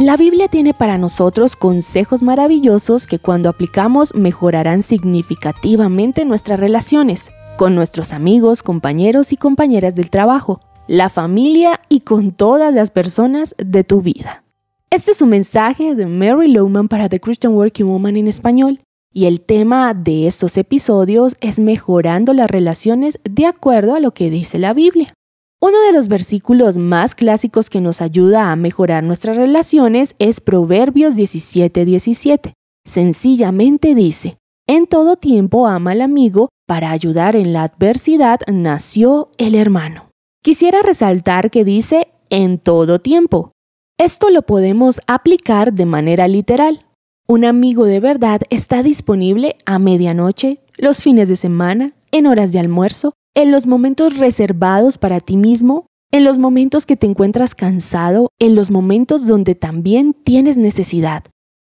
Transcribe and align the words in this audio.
La 0.00 0.16
Biblia 0.16 0.46
tiene 0.46 0.74
para 0.74 0.96
nosotros 0.96 1.56
consejos 1.56 2.22
maravillosos 2.22 3.08
que 3.08 3.18
cuando 3.18 3.48
aplicamos 3.48 4.14
mejorarán 4.14 4.84
significativamente 4.84 6.24
nuestras 6.24 6.60
relaciones 6.60 7.32
con 7.56 7.74
nuestros 7.74 8.12
amigos, 8.12 8.62
compañeros 8.62 9.32
y 9.32 9.36
compañeras 9.36 9.96
del 9.96 10.08
trabajo, 10.08 10.60
la 10.86 11.08
familia 11.08 11.80
y 11.88 12.00
con 12.00 12.30
todas 12.30 12.72
las 12.72 12.92
personas 12.92 13.56
de 13.58 13.82
tu 13.82 14.00
vida. 14.00 14.44
Este 14.90 15.10
es 15.10 15.20
un 15.20 15.30
mensaje 15.30 15.96
de 15.96 16.06
Mary 16.06 16.46
Lowman 16.46 16.86
para 16.86 17.08
The 17.08 17.18
Christian 17.18 17.54
Working 17.54 17.88
Woman 17.88 18.16
en 18.16 18.28
español 18.28 18.78
y 19.12 19.24
el 19.24 19.40
tema 19.40 19.94
de 19.94 20.28
estos 20.28 20.56
episodios 20.58 21.34
es 21.40 21.58
mejorando 21.58 22.32
las 22.34 22.48
relaciones 22.48 23.18
de 23.28 23.46
acuerdo 23.46 23.96
a 23.96 24.00
lo 24.00 24.12
que 24.12 24.30
dice 24.30 24.60
la 24.60 24.74
Biblia. 24.74 25.12
Uno 25.60 25.80
de 25.82 25.92
los 25.92 26.06
versículos 26.06 26.76
más 26.76 27.16
clásicos 27.16 27.68
que 27.68 27.80
nos 27.80 28.00
ayuda 28.00 28.52
a 28.52 28.56
mejorar 28.56 29.02
nuestras 29.02 29.36
relaciones 29.36 30.14
es 30.20 30.40
Proverbios 30.40 31.16
17:17. 31.16 32.52
Sencillamente 32.86 33.96
dice, 33.96 34.38
en 34.68 34.86
todo 34.86 35.16
tiempo 35.16 35.66
ama 35.66 35.90
al 35.92 36.02
amigo, 36.02 36.48
para 36.68 36.90
ayudar 36.90 37.34
en 37.34 37.52
la 37.52 37.64
adversidad 37.64 38.40
nació 38.46 39.30
el 39.38 39.56
hermano. 39.56 40.10
Quisiera 40.44 40.82
resaltar 40.82 41.50
que 41.50 41.64
dice 41.64 42.08
en 42.30 42.58
todo 42.58 43.00
tiempo. 43.00 43.52
Esto 43.98 44.30
lo 44.30 44.42
podemos 44.42 45.00
aplicar 45.08 45.72
de 45.72 45.86
manera 45.86 46.28
literal. 46.28 46.86
Un 47.26 47.44
amigo 47.44 47.84
de 47.84 47.98
verdad 47.98 48.42
está 48.50 48.84
disponible 48.84 49.56
a 49.66 49.78
medianoche, 49.80 50.60
los 50.76 51.02
fines 51.02 51.28
de 51.28 51.36
semana, 51.36 51.94
en 52.12 52.26
horas 52.26 52.52
de 52.52 52.60
almuerzo, 52.60 53.14
en 53.38 53.52
los 53.52 53.68
momentos 53.68 54.16
reservados 54.16 54.98
para 54.98 55.20
ti 55.20 55.36
mismo, 55.36 55.86
en 56.10 56.24
los 56.24 56.38
momentos 56.38 56.86
que 56.86 56.96
te 56.96 57.06
encuentras 57.06 57.54
cansado, 57.54 58.30
en 58.40 58.56
los 58.56 58.72
momentos 58.72 59.28
donde 59.28 59.54
también 59.54 60.12
tienes 60.12 60.56
necesidad. 60.56 61.22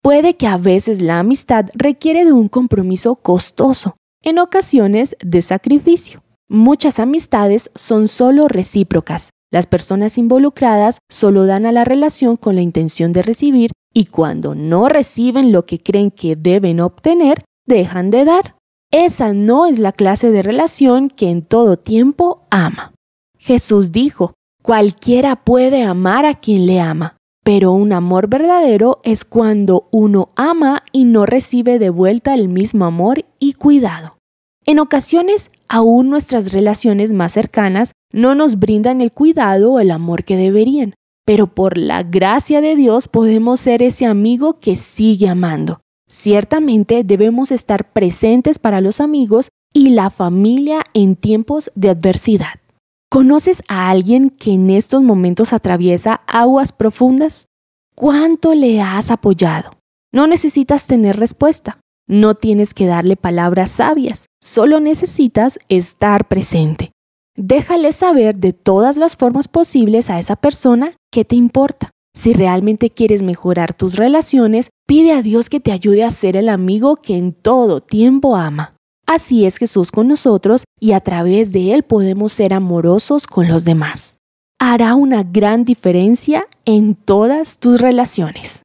Puede 0.03 0.35
que 0.37 0.47
a 0.47 0.57
veces 0.57 1.03
la 1.03 1.19
amistad 1.19 1.67
requiere 1.75 2.25
de 2.25 2.33
un 2.33 2.49
compromiso 2.49 3.17
costoso, 3.17 3.99
en 4.23 4.39
ocasiones 4.39 5.15
de 5.23 5.43
sacrificio. 5.43 6.23
Muchas 6.49 6.99
amistades 6.99 7.71
son 7.75 8.09
solo 8.09 8.49
recíprocas. 8.49 9.29
Las 9.53 9.67
personas 9.67 10.17
involucradas 10.17 11.01
solo 11.11 11.45
dan 11.45 11.67
a 11.67 11.73
la 11.73 11.85
relación 11.85 12.39
con 12.39 12.55
la 12.55 12.63
intención 12.63 13.13
de 13.13 13.21
recibir 13.21 13.73
y 13.93 14.07
cuando 14.07 14.55
no 14.55 14.89
reciben 14.89 15.53
lo 15.53 15.67
que 15.67 15.79
creen 15.79 16.13
que 16.13 16.35
deben 16.35 16.81
obtener, 16.81 17.45
dejan 17.67 18.09
de 18.09 18.25
dar. 18.25 18.58
Esa 18.91 19.35
no 19.35 19.67
es 19.67 19.79
la 19.79 19.93
clase 19.93 20.31
de 20.31 20.43
relación 20.43 21.11
que 21.11 21.29
en 21.29 21.43
todo 21.43 21.77
tiempo 21.77 22.47
ama. 22.51 22.95
Jesús 23.39 23.93
dijo, 23.93 24.33
cualquiera 24.63 25.37
puede 25.37 25.83
amar 25.83 26.25
a 26.25 26.35
quien 26.35 26.65
le 26.65 26.81
ama, 26.81 27.19
pero 27.45 27.73
un 27.73 27.93
amor 27.93 28.29
verdadero 28.29 29.01
es 29.05 29.27
cuando 29.27 29.89
uno 29.91 30.31
ama 30.37 30.85
y 30.91 31.05
no 31.05 31.27
recibe 31.27 31.79
de 31.79 31.91
vuelta 31.91 32.33
el 32.33 32.49
mismo 32.49 32.87
amor 32.87 33.27
y 33.39 33.53
cuidado. 33.53 34.17
En 34.65 34.79
ocasiones, 34.79 35.51
aún 35.69 36.09
nuestras 36.09 36.53
relaciones 36.53 37.13
más 37.13 37.33
cercanas 37.33 37.93
no 38.11 38.35
nos 38.35 38.59
brindan 38.59 39.03
el 39.03 39.13
cuidado 39.13 39.73
o 39.73 39.81
el 39.81 39.91
amor 39.91 40.25
que 40.25 40.37
deberían, 40.37 40.95
pero 41.27 41.47
por 41.47 41.77
la 41.77 42.03
gracia 42.03 42.63
de 42.63 42.75
Dios 42.75 43.07
podemos 43.07 43.61
ser 43.61 43.83
ese 43.83 44.07
amigo 44.07 44.61
que 44.61 44.77
sigue 44.77 45.29
amando. 45.29 45.81
Ciertamente 46.09 47.05
debemos 47.05 47.53
estar 47.53 47.93
presentes 47.93 48.59
para 48.59 48.81
los 48.81 49.01
amigos 49.01 49.51
y 49.73 49.91
la 49.91 50.11
familia 50.11 50.83
en 50.95 51.17
tiempos 51.17 51.71
de 51.75 51.91
adversidad. 51.91 52.61
¿Conoces 53.11 53.63
a 53.69 53.91
alguien 53.91 54.31
que 54.31 54.53
en 54.53 54.71
estos 54.71 55.03
momentos 55.03 55.53
atraviesa 55.53 56.23
aguas 56.27 56.73
profundas? 56.73 57.47
¿Cuánto 57.95 58.55
le 58.55 58.81
has 58.81 59.11
apoyado? 59.11 59.71
No 60.13 60.27
necesitas 60.27 60.87
tener 60.87 61.17
respuesta. 61.17 61.81
No 62.07 62.35
tienes 62.35 62.73
que 62.73 62.87
darle 62.87 63.17
palabras 63.17 63.71
sabias, 63.71 64.27
solo 64.41 64.81
necesitas 64.81 65.59
estar 65.69 66.27
presente. 66.27 66.93
Déjale 67.37 67.93
saber 67.93 68.37
de 68.37 68.55
todas 68.55 68.97
las 68.97 69.17
formas 69.17 69.47
posibles 69.47 70.09
a 70.09 70.19
esa 70.19 70.35
persona 70.35 70.97
que 71.13 71.27
te 71.27 71.37
importa. 71.37 71.91
Si 72.19 72.33
realmente 72.33 72.91
quieres 72.91 73.23
mejorar 73.23 73.75
tus 73.75 73.95
relaciones, 73.95 74.71
pide 74.89 75.13
a 75.13 75.23
Dios 75.23 75.49
que 75.49 75.61
te 75.61 75.71
ayude 75.71 76.03
a 76.03 76.11
ser 76.11 76.37
el 76.37 76.49
amigo 76.49 76.97
que 76.97 77.17
en 77.17 77.33
todo 77.33 77.81
tiempo 77.81 78.35
ama. 78.35 78.75
Así 79.07 79.47
es 79.47 79.57
Jesús 79.57 79.93
con 79.93 80.09
nosotros 80.09 80.65
y 80.81 80.93
a 80.93 81.01
través 81.01 81.53
de 81.53 81.73
Él 81.73 81.85
podemos 81.85 82.33
ser 82.33 82.55
amorosos 82.55 83.29
con 83.29 83.47
los 83.47 83.65
demás. 83.65 84.17
Hará 84.59 84.97
una 84.97 85.23
gran 85.23 85.65
diferencia 85.65 86.49
en 86.65 86.97
todas 86.97 87.61
tus 87.61 87.81
relaciones. 87.81 88.63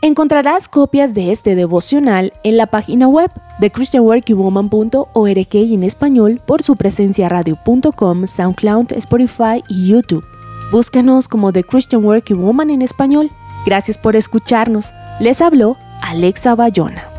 Encontrarás 0.00 0.66
copias 0.66 1.12
de 1.12 1.32
este 1.32 1.54
devocional 1.54 2.32
en 2.44 2.56
la 2.56 2.68
página 2.68 3.08
web 3.08 3.30
de 3.60 3.70
christianworkingwoman.org 3.70 5.54
y 5.54 5.74
en 5.74 5.82
español 5.82 6.40
por 6.46 6.62
su 6.62 6.76
presencia 6.76 7.28
radio.com, 7.28 8.26
SoundCloud, 8.26 8.92
Spotify 8.92 9.62
y 9.68 9.88
YouTube. 9.88 10.24
Búscanos 10.70 11.28
como 11.28 11.52
The 11.52 11.62
Christian 11.62 12.04
Working 12.04 12.42
Woman 12.42 12.70
en 12.70 12.82
español. 12.82 13.30
Gracias 13.64 13.98
por 13.98 14.16
escucharnos. 14.16 14.86
Les 15.20 15.40
habló 15.40 15.76
Alexa 16.02 16.54
Bayona. 16.54 17.15